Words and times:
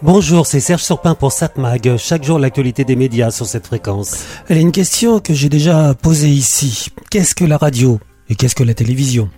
Bonjour, 0.00 0.46
c'est 0.46 0.60
Serge 0.60 0.84
Surpin 0.84 1.16
pour 1.16 1.32
SatMag. 1.32 1.96
Chaque 1.96 2.22
jour, 2.22 2.38
l'actualité 2.38 2.84
des 2.84 2.94
médias 2.94 3.32
sur 3.32 3.46
cette 3.46 3.66
fréquence. 3.66 4.18
Elle 4.48 4.58
est 4.58 4.62
une 4.62 4.70
question 4.70 5.18
que 5.18 5.34
j'ai 5.34 5.48
déjà 5.48 5.92
posée 5.92 6.28
ici. 6.28 6.86
Qu'est-ce 7.10 7.34
que 7.34 7.44
la 7.44 7.56
radio 7.56 7.98
et 8.28 8.36
qu'est-ce 8.36 8.54
que 8.54 8.62
la 8.62 8.74
télévision? 8.74 9.28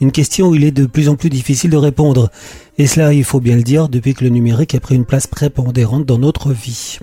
Une 0.00 0.12
question 0.12 0.50
où 0.50 0.54
il 0.54 0.62
est 0.62 0.70
de 0.70 0.86
plus 0.86 1.08
en 1.08 1.16
plus 1.16 1.30
difficile 1.30 1.70
de 1.70 1.76
répondre. 1.76 2.30
Et 2.78 2.86
cela, 2.86 3.12
il 3.12 3.24
faut 3.24 3.40
bien 3.40 3.56
le 3.56 3.64
dire, 3.64 3.88
depuis 3.88 4.14
que 4.14 4.22
le 4.22 4.30
numérique 4.30 4.76
a 4.76 4.80
pris 4.80 4.94
une 4.94 5.04
place 5.04 5.26
prépondérante 5.26 6.06
dans 6.06 6.18
notre 6.18 6.52
vie. 6.52 7.00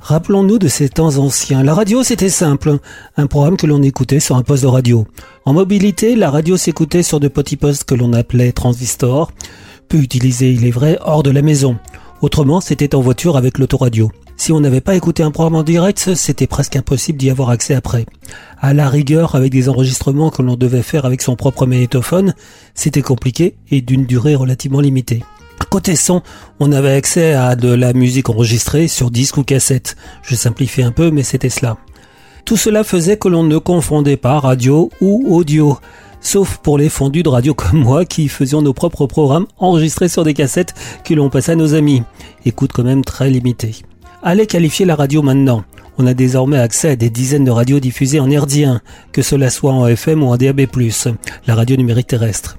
Rappelons-nous 0.00 0.58
de 0.58 0.68
ces 0.68 0.88
temps 0.88 1.18
anciens. 1.18 1.62
La 1.62 1.74
radio, 1.74 2.02
c'était 2.02 2.30
simple. 2.30 2.78
Un 3.18 3.26
programme 3.26 3.58
que 3.58 3.66
l'on 3.66 3.82
écoutait 3.82 4.20
sur 4.20 4.36
un 4.36 4.42
poste 4.42 4.62
de 4.62 4.68
radio. 4.68 5.06
En 5.44 5.52
mobilité, 5.52 6.16
la 6.16 6.30
radio 6.30 6.56
s'écoutait 6.56 7.02
sur 7.02 7.20
de 7.20 7.28
petits 7.28 7.56
postes 7.56 7.84
que 7.84 7.94
l'on 7.94 8.14
appelait 8.14 8.52
transistors, 8.52 9.32
peu 9.88 9.98
utilisés, 9.98 10.52
il 10.52 10.66
est 10.66 10.70
vrai, 10.70 10.98
hors 11.02 11.22
de 11.22 11.30
la 11.30 11.42
maison. 11.42 11.76
Autrement, 12.20 12.60
c'était 12.60 12.94
en 12.94 13.00
voiture 13.00 13.36
avec 13.36 13.58
l'autoradio. 13.58 14.10
Si 14.36 14.52
on 14.52 14.60
n'avait 14.60 14.80
pas 14.80 14.96
écouté 14.96 15.22
un 15.22 15.30
programme 15.30 15.56
en 15.56 15.62
direct, 15.62 16.14
c'était 16.14 16.46
presque 16.46 16.76
impossible 16.76 17.18
d'y 17.18 17.30
avoir 17.30 17.50
accès 17.50 17.74
après. 17.74 18.06
À 18.60 18.74
la 18.74 18.88
rigueur, 18.88 19.34
avec 19.34 19.52
des 19.52 19.68
enregistrements 19.68 20.30
que 20.30 20.42
l'on 20.42 20.56
devait 20.56 20.82
faire 20.82 21.04
avec 21.04 21.22
son 21.22 21.36
propre 21.36 21.66
magnétophone, 21.66 22.34
c'était 22.74 23.02
compliqué 23.02 23.56
et 23.70 23.80
d'une 23.80 24.04
durée 24.06 24.34
relativement 24.34 24.80
limitée. 24.80 25.22
Côté 25.70 25.96
son, 25.96 26.22
on 26.60 26.72
avait 26.72 26.94
accès 26.94 27.34
à 27.34 27.54
de 27.54 27.68
la 27.68 27.92
musique 27.92 28.30
enregistrée 28.30 28.88
sur 28.88 29.10
disque 29.10 29.36
ou 29.36 29.42
cassette. 29.42 29.96
Je 30.22 30.34
simplifie 30.34 30.82
un 30.82 30.92
peu, 30.92 31.10
mais 31.10 31.22
c'était 31.22 31.50
cela. 31.50 31.76
Tout 32.46 32.56
cela 32.56 32.84
faisait 32.84 33.18
que 33.18 33.28
l'on 33.28 33.44
ne 33.44 33.58
confondait 33.58 34.16
pas 34.16 34.40
radio 34.40 34.90
ou 35.02 35.36
audio 35.36 35.76
sauf 36.20 36.58
pour 36.58 36.78
les 36.78 36.88
fondus 36.88 37.22
de 37.22 37.28
radio 37.28 37.54
comme 37.54 37.80
moi 37.80 38.04
qui 38.04 38.28
faisions 38.28 38.62
nos 38.62 38.72
propres 38.72 39.06
programmes 39.06 39.46
enregistrés 39.58 40.08
sur 40.08 40.24
des 40.24 40.34
cassettes 40.34 40.74
que 41.04 41.14
l'on 41.14 41.30
passait 41.30 41.52
à 41.52 41.56
nos 41.56 41.74
amis. 41.74 42.02
Écoute 42.44 42.70
quand 42.74 42.84
même 42.84 43.04
très 43.04 43.30
limité. 43.30 43.76
Allez 44.22 44.46
qualifier 44.46 44.86
la 44.86 44.96
radio 44.96 45.22
maintenant. 45.22 45.64
On 45.96 46.06
a 46.06 46.14
désormais 46.14 46.58
accès 46.58 46.90
à 46.90 46.96
des 46.96 47.10
dizaines 47.10 47.44
de 47.44 47.50
radios 47.50 47.80
diffusées 47.80 48.20
en 48.20 48.30
herdien, 48.30 48.80
que 49.12 49.22
cela 49.22 49.50
soit 49.50 49.72
en 49.72 49.86
FM 49.86 50.22
ou 50.22 50.26
en 50.26 50.36
DAB+, 50.36 50.66
la 51.46 51.54
radio 51.54 51.76
numérique 51.76 52.06
terrestre. 52.06 52.56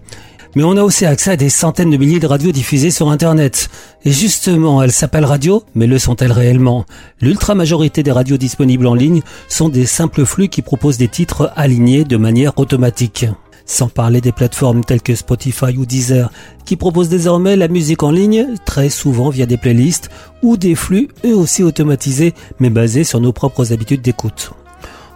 Mais 0.56 0.64
on 0.64 0.78
a 0.78 0.82
aussi 0.82 1.06
accès 1.06 1.32
à 1.32 1.36
des 1.36 1.50
centaines 1.50 1.92
de 1.92 1.98
milliers 1.98 2.20
de 2.20 2.28
radios 2.28 2.52
diffusées 2.52 2.92
sur 2.92 3.10
Internet. 3.10 3.70
Et 4.04 4.12
justement, 4.12 4.82
elles 4.82 4.92
s'appellent 4.92 5.26
radio, 5.26 5.64
mais 5.76 5.86
le 5.86 6.00
sont-elles 6.00 6.32
réellement? 6.32 6.86
L'ultra 7.22 7.54
majorité 7.54 8.02
des 8.02 8.12
radios 8.12 8.38
disponibles 8.38 8.88
en 8.88 8.96
ligne 8.96 9.22
sont 9.48 9.70
des 9.70 9.86
simples 9.86 10.26
flux 10.26 10.50
qui 10.50 10.62
proposent 10.62 10.98
des 10.98 11.08
titres 11.08 11.52
alignés 11.56 12.04
de 12.04 12.18
manière 12.18 12.58
automatique. 12.58 13.28
Sans 13.70 13.88
parler 13.88 14.20
des 14.20 14.32
plateformes 14.32 14.84
telles 14.84 15.04
que 15.04 15.14
Spotify 15.14 15.78
ou 15.78 15.86
Deezer, 15.86 16.32
qui 16.66 16.76
proposent 16.76 17.08
désormais 17.08 17.56
la 17.56 17.68
musique 17.68 18.02
en 18.02 18.10
ligne, 18.10 18.56
très 18.66 18.90
souvent 18.90 19.30
via 19.30 19.46
des 19.46 19.58
playlists, 19.58 20.10
ou 20.42 20.58
des 20.58 20.74
flux 20.74 21.10
eux 21.24 21.36
aussi 21.36 21.62
automatisés, 21.62 22.34
mais 22.60 22.72
basés 22.72 23.04
sur 23.04 23.22
nos 23.22 23.32
propres 23.32 23.72
habitudes 23.72 24.02
d'écoute. 24.02 24.54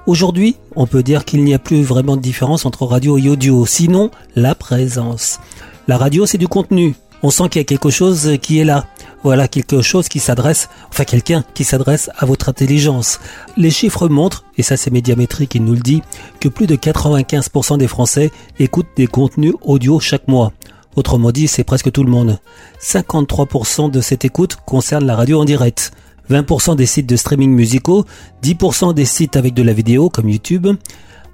Aujourd'hui, 0.05 0.55
on 0.75 0.85
peut 0.85 1.01
dire 1.01 1.25
qu'il 1.25 1.43
n'y 1.43 1.55
a 1.55 1.59
plus 1.59 1.81
vraiment 1.81 2.15
de 2.15 2.21
différence 2.21 2.67
entre 2.67 2.85
radio 2.85 3.17
et 3.17 3.27
audio, 3.27 3.65
sinon 3.65 4.11
la 4.35 4.53
présence. 4.53 5.39
La 5.87 5.97
radio, 5.97 6.27
c'est 6.27 6.37
du 6.37 6.47
contenu. 6.47 6.93
On 7.23 7.29
sent 7.29 7.49
qu'il 7.49 7.61
y 7.61 7.61
a 7.61 7.65
quelque 7.65 7.89
chose 7.89 8.37
qui 8.41 8.59
est 8.59 8.65
là. 8.65 8.85
Voilà 9.23 9.47
quelque 9.47 9.81
chose 9.81 10.09
qui 10.09 10.19
s'adresse, 10.19 10.67
enfin 10.89 11.05
quelqu'un 11.05 11.45
qui 11.53 11.63
s'adresse 11.63 12.09
à 12.17 12.25
votre 12.25 12.49
intelligence. 12.49 13.21
Les 13.55 13.71
chiffres 13.71 14.09
montrent, 14.09 14.43
et 14.57 14.63
ça 14.63 14.75
c'est 14.75 14.91
Médiamétrie 14.91 15.47
qui 15.47 15.61
nous 15.61 15.73
le 15.73 15.79
dit, 15.79 16.03
que 16.41 16.49
plus 16.49 16.67
de 16.67 16.75
95% 16.75 17.77
des 17.77 17.87
Français 17.87 18.31
écoutent 18.59 18.89
des 18.97 19.07
contenus 19.07 19.53
audio 19.61 20.01
chaque 20.01 20.27
mois. 20.27 20.51
Autrement 20.97 21.31
dit, 21.31 21.47
c'est 21.47 21.63
presque 21.63 21.91
tout 21.93 22.03
le 22.03 22.11
monde. 22.11 22.39
53% 22.81 23.89
de 23.89 24.01
cette 24.01 24.25
écoute 24.25 24.57
concerne 24.65 25.05
la 25.05 25.15
radio 25.15 25.39
en 25.39 25.45
direct. 25.45 25.93
20% 26.29 26.75
des 26.75 26.85
sites 26.85 27.07
de 27.07 27.15
streaming 27.15 27.51
musicaux, 27.51 28.05
10% 28.43 28.93
des 28.93 29.05
sites 29.05 29.37
avec 29.37 29.53
de 29.53 29.63
la 29.63 29.73
vidéo 29.73 30.09
comme 30.09 30.29
YouTube, 30.29 30.67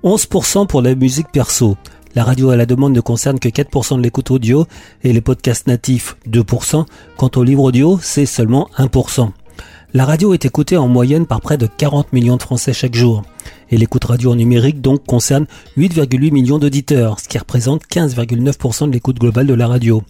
11% 0.04 0.68
pour 0.68 0.84
la 0.84 0.94
musique 0.94 1.32
perso. 1.32 1.76
La 2.16 2.24
radio 2.24 2.50
à 2.50 2.56
la 2.56 2.66
demande 2.66 2.94
ne 2.94 3.02
concerne 3.02 3.40
que 3.40 3.50
4% 3.50 3.98
de 3.98 4.02
l'écoute 4.02 4.32
audio 4.32 4.66
et 5.04 5.14
les 5.14 5.22
podcasts 5.22 5.68
natifs 5.68 6.16
2%. 6.28 6.86
Quant 7.18 7.32
au 7.36 7.44
livre 7.44 7.64
audio, 7.64 8.00
c'est 8.02 8.26
seulement 8.26 8.70
1%. 8.78 9.30
La 9.94 10.06
radio 10.06 10.34
est 10.34 10.46
écoutée 10.46 10.78
en 10.78 10.88
moyenne 10.88 11.26
par 11.26 11.42
près 11.42 11.58
de 11.58 11.68
40 11.68 12.14
millions 12.14 12.38
de 12.38 12.44
Français 12.44 12.74
chaque 12.74 12.96
jour. 12.96 13.24
Et 13.72 13.78
l'écoute 13.78 14.06
radio 14.06 14.36
numérique 14.36 14.82
donc 14.82 15.06
concerne 15.06 15.46
8,8 15.78 16.32
millions 16.32 16.60
d'auditeurs, 16.60 17.20
ce 17.20 17.28
qui 17.28 17.38
représente 17.38 17.88
15,9% 17.88 18.88
de 18.88 18.92
l'écoute 18.92 19.20
globale 19.20 19.48
de 19.48 19.54
la 19.54 19.68
radio. 19.68 20.04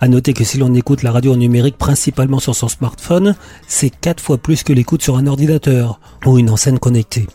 À 0.00 0.06
noter 0.06 0.32
que 0.32 0.44
si 0.44 0.58
l'on 0.58 0.74
écoute 0.74 1.02
la 1.02 1.10
radio 1.10 1.34
numérique 1.34 1.76
principalement 1.76 2.38
sur 2.38 2.54
son 2.54 2.68
smartphone, 2.68 3.34
c'est 3.66 3.90
4 3.90 4.22
fois 4.22 4.38
plus 4.38 4.62
que 4.62 4.72
l'écoute 4.72 5.02
sur 5.02 5.16
un 5.16 5.26
ordinateur 5.26 5.98
ou 6.24 6.38
une 6.38 6.50
enceinte 6.50 6.78
connectée. 6.78 7.26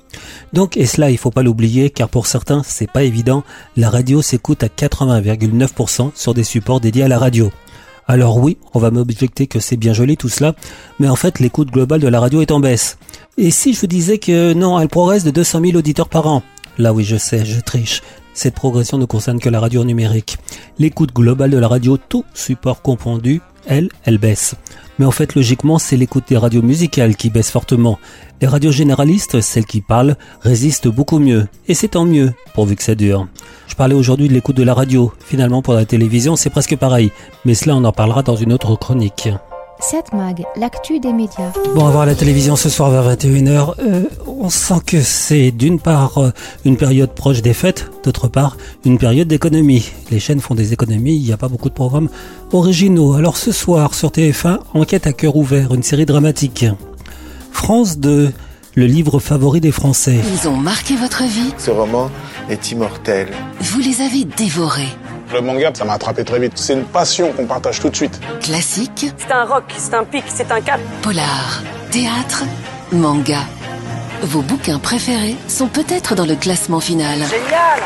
Donc, 0.53 0.77
et 0.77 0.85
cela 0.85 1.11
il 1.11 1.17
faut 1.17 1.29
pas 1.29 1.43
l'oublier 1.43 1.89
car 1.89 2.07
pour 2.07 2.25
certains 2.25 2.63
c'est 2.63 2.89
pas 2.89 3.03
évident, 3.03 3.43
la 3.75 3.89
radio 3.89 4.21
s'écoute 4.21 4.63
à 4.63 4.67
80,9% 4.67 6.11
sur 6.15 6.33
des 6.33 6.45
supports 6.45 6.79
dédiés 6.79 7.03
à 7.03 7.09
la 7.09 7.19
radio. 7.19 7.51
Alors 8.07 8.37
oui, 8.37 8.57
on 8.73 8.79
va 8.79 8.91
m'objecter 8.91 9.47
que 9.47 9.59
c'est 9.59 9.77
bien 9.77 9.93
joli 9.93 10.15
tout 10.15 10.29
cela, 10.29 10.55
mais 10.99 11.09
en 11.09 11.17
fait 11.17 11.39
l'écoute 11.39 11.69
globale 11.69 11.99
de 11.99 12.07
la 12.07 12.21
radio 12.21 12.41
est 12.41 12.51
en 12.51 12.61
baisse. 12.61 12.97
Et 13.37 13.51
si 13.51 13.73
je 13.73 13.81
vous 13.81 13.87
disais 13.87 14.19
que 14.19 14.53
non, 14.53 14.79
elle 14.79 14.87
progresse 14.87 15.25
de 15.25 15.31
200 15.31 15.61
000 15.65 15.77
auditeurs 15.77 16.07
par 16.07 16.27
an? 16.27 16.43
Là 16.77 16.93
oui, 16.93 17.03
je 17.03 17.17
sais, 17.17 17.45
je 17.45 17.59
triche. 17.59 18.01
Cette 18.33 18.55
progression 18.55 18.97
ne 18.97 19.05
concerne 19.05 19.39
que 19.39 19.49
la 19.49 19.59
radio 19.59 19.83
numérique. 19.83 20.37
L'écoute 20.79 21.13
globale 21.13 21.51
de 21.51 21.57
la 21.57 21.67
radio, 21.67 21.97
tout 21.97 22.25
support 22.33 22.81
confondu, 22.81 23.41
elle, 23.65 23.89
elle 24.03 24.17
baisse. 24.17 24.55
Mais 24.99 25.05
en 25.05 25.11
fait, 25.11 25.35
logiquement, 25.35 25.79
c'est 25.79 25.97
l'écoute 25.97 26.25
des 26.29 26.37
radios 26.37 26.61
musicales 26.61 27.15
qui 27.15 27.29
baisse 27.29 27.49
fortement. 27.49 27.99
Les 28.41 28.47
radios 28.47 28.71
généralistes, 28.71 29.41
celles 29.41 29.65
qui 29.65 29.81
parlent, 29.81 30.15
résistent 30.41 30.87
beaucoup 30.87 31.19
mieux. 31.19 31.47
Et 31.67 31.73
c'est 31.73 31.89
tant 31.89 32.05
mieux, 32.05 32.33
pourvu 32.53 32.75
que 32.75 32.83
ça 32.83 32.95
dure. 32.95 33.27
Je 33.67 33.75
parlais 33.75 33.95
aujourd'hui 33.95 34.27
de 34.27 34.33
l'écoute 34.33 34.57
de 34.57 34.63
la 34.63 34.73
radio. 34.73 35.11
Finalement, 35.19 35.61
pour 35.61 35.73
la 35.73 35.85
télévision, 35.85 36.35
c'est 36.35 36.49
presque 36.49 36.75
pareil. 36.75 37.11
Mais 37.45 37.55
cela, 37.55 37.75
on 37.75 37.83
en 37.85 37.91
parlera 37.91 38.21
dans 38.21 38.35
une 38.35 38.53
autre 38.53 38.75
chronique. 38.75 39.29
7 39.79 40.13
Mag, 40.13 40.45
l'actu 40.55 40.99
des 40.99 41.11
médias. 41.11 41.51
Bon, 41.75 41.85
à 41.85 41.91
voir 41.91 42.05
la 42.05 42.15
télévision 42.15 42.55
ce 42.55 42.69
soir 42.69 42.89
vers 42.89 43.15
21h, 43.15 43.73
euh, 43.79 44.03
on 44.43 44.49
sent 44.49 44.81
que 44.85 45.01
c'est 45.01 45.51
d'une 45.51 45.79
part 45.79 46.17
euh, 46.17 46.31
une 46.65 46.75
période 46.75 47.15
proche 47.15 47.41
des 47.41 47.53
fêtes, 47.53 47.89
d'autre 48.03 48.27
part 48.27 48.57
une 48.83 48.97
période 48.97 49.27
d'économie. 49.29 49.89
Les 50.11 50.19
chaînes 50.19 50.41
font 50.41 50.53
des 50.53 50.73
économies, 50.73 51.15
il 51.15 51.23
n'y 51.23 51.31
a 51.31 51.37
pas 51.37 51.47
beaucoup 51.47 51.69
de 51.69 51.73
programmes 51.73 52.09
originaux. 52.51 53.13
Alors 53.13 53.37
ce 53.37 53.53
soir 53.53 53.93
sur 53.95 54.09
TF1, 54.09 54.59
Enquête 54.73 55.07
à 55.07 55.13
cœur 55.13 55.37
ouvert, 55.37 55.73
une 55.73 55.81
série 55.81 56.05
dramatique. 56.05 56.65
France 57.53 57.97
2, 57.99 58.33
le 58.75 58.85
livre 58.85 59.19
favori 59.19 59.61
des 59.61 59.71
Français. 59.71 60.19
Ils 60.33 60.49
ont 60.49 60.57
marqué 60.57 60.97
votre 60.97 61.23
vie. 61.23 61.53
Ce 61.57 61.71
roman 61.71 62.11
est 62.49 62.71
immortel. 62.71 63.29
Vous 63.61 63.79
les 63.79 64.01
avez 64.01 64.25
dévorés. 64.25 64.89
Le 65.33 65.39
manga, 65.39 65.71
ça 65.73 65.85
m'a 65.85 65.93
attrapé 65.93 66.25
très 66.25 66.39
vite. 66.39 66.53
C'est 66.55 66.73
une 66.73 66.83
passion 66.83 67.31
qu'on 67.31 67.45
partage 67.45 67.79
tout 67.79 67.89
de 67.89 67.95
suite. 67.95 68.19
Classique. 68.41 69.13
C'est 69.17 69.31
un 69.31 69.45
rock, 69.45 69.63
c'est 69.77 69.93
un 69.93 70.03
pic, 70.03 70.25
c'est 70.27 70.51
un 70.51 70.59
cap. 70.59 70.81
Polar. 71.01 71.63
Théâtre. 71.91 72.43
Manga. 72.91 73.39
Vos 74.23 74.41
bouquins 74.41 74.79
préférés 74.79 75.35
sont 75.49 75.67
peut-être 75.67 76.15
dans 76.15 76.25
le 76.25 76.35
classement 76.35 76.79
final. 76.79 77.19
Génial 77.19 77.81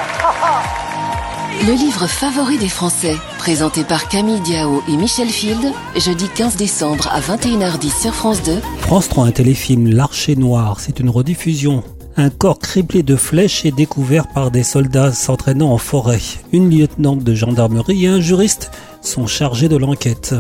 Le 1.66 1.74
livre 1.74 2.06
favori 2.06 2.60
des 2.60 2.70
Français, 2.70 3.18
présenté 3.40 3.84
par 3.84 4.08
Camille 4.08 4.42
Diao 4.42 4.84
et 4.88 4.98
Michel 4.98 5.30
Field, 5.30 5.74
jeudi 5.96 6.28
15 6.36 6.56
décembre 6.56 7.08
à 7.12 7.22
21h10 7.22 8.02
sur 8.02 8.14
France 8.14 8.44
2. 8.44 8.52
France 8.82 9.10
3, 9.10 9.26
un 9.26 9.32
téléfilm 9.32 9.88
L'Archer 9.88 10.36
Noir, 10.36 10.80
c'est 10.80 11.00
une 11.00 11.10
rediffusion 11.10 11.84
un 12.20 12.32
corps 12.32 12.58
criblé 12.58 13.04
de 13.04 13.16
flèches 13.16 13.64
est 13.64 13.72
découvert 13.72 14.28
par 14.28 14.50
des 14.50 14.64
soldats 14.64 15.12
s'entraînant 15.12 15.72
en 15.72 15.78
forêt. 15.78 16.20
Une 16.52 16.76
lieutenante 16.76 17.24
de 17.24 17.36
gendarmerie 17.36 18.06
et 18.06 18.08
un 18.08 18.20
juriste 18.20 18.72
sont 19.04 19.28
chargés 19.28 19.70
de 19.70 19.78
l'enquête. 19.78 20.34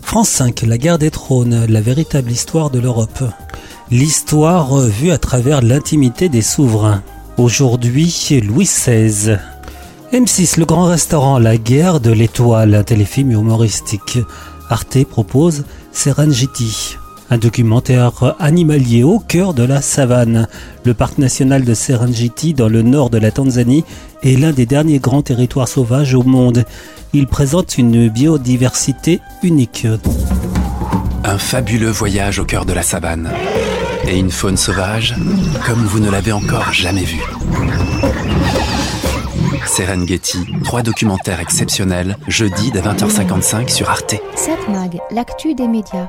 France 0.00 0.28
5, 0.28 0.62
la 0.62 0.78
guerre 0.78 0.98
des 0.98 1.10
trônes, 1.10 1.66
la 1.66 1.80
véritable 1.80 2.30
histoire 2.30 2.70
de 2.70 2.78
l'Europe. 2.78 3.24
L'histoire 3.92 4.78
vue 4.78 5.10
à 5.10 5.18
travers 5.18 5.60
l'intimité 5.60 6.30
des 6.30 6.40
souverains. 6.40 7.02
Aujourd'hui, 7.36 8.40
Louis 8.42 8.64
XVI. 8.64 9.36
M6, 10.14 10.58
le 10.58 10.64
grand 10.64 10.84
restaurant, 10.84 11.38
la 11.38 11.58
guerre 11.58 12.00
de 12.00 12.10
l'étoile, 12.10 12.74
un 12.74 12.84
téléfilm 12.84 13.32
humoristique. 13.32 14.18
Arte 14.70 15.04
propose 15.04 15.64
Serengeti 15.92 16.96
un 17.28 17.36
documentaire 17.36 18.34
animalier 18.38 19.04
au 19.04 19.18
cœur 19.18 19.52
de 19.52 19.62
la 19.62 19.82
savane. 19.82 20.48
Le 20.84 20.94
parc 20.94 21.18
national 21.18 21.64
de 21.64 21.74
Serengeti 21.74 22.54
dans 22.54 22.68
le 22.68 22.80
nord 22.80 23.10
de 23.10 23.18
la 23.18 23.30
Tanzanie 23.30 23.84
est 24.22 24.38
l'un 24.38 24.52
des 24.52 24.66
derniers 24.66 25.00
grands 25.00 25.22
territoires 25.22 25.68
sauvages 25.68 26.14
au 26.14 26.22
monde. 26.22 26.64
Il 27.12 27.26
présente 27.26 27.76
une 27.76 28.08
biodiversité 28.08 29.20
unique. 29.42 29.86
Un 31.24 31.38
fabuleux 31.38 31.90
voyage 31.90 32.38
au 32.38 32.44
cœur 32.44 32.64
de 32.64 32.72
la 32.72 32.82
savane. 32.82 33.30
Et 34.06 34.18
une 34.18 34.30
faune 34.30 34.56
sauvage 34.56 35.14
comme 35.64 35.84
vous 35.84 36.00
ne 36.00 36.10
l'avez 36.10 36.32
encore 36.32 36.72
jamais 36.72 37.04
vue. 37.04 37.22
Serengeti, 39.66 40.38
trois 40.64 40.82
documentaires 40.82 41.40
exceptionnels, 41.40 42.16
jeudi 42.28 42.70
dès 42.70 42.80
20h55 42.80 43.68
sur 43.68 43.88
Arte. 43.88 44.16
7 44.34 44.68
Mag, 44.68 44.98
l'actu 45.10 45.54
des 45.54 45.68
médias. 45.68 46.08